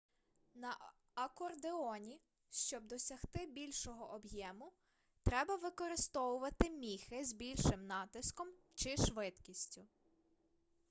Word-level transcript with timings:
на 0.55 0.77
акордеоні 1.15 2.21
щоб 2.49 2.83
досягти 2.87 3.45
більшого 3.45 4.11
об'єму 4.13 4.71
треба 5.23 5.55
використовувати 5.55 6.69
міхи 6.69 7.25
з 7.25 7.33
більшим 7.33 7.87
натиском 7.87 8.47
чи 8.75 8.97
швидкістю 8.97 9.87